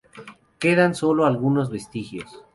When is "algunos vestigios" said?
1.27-2.43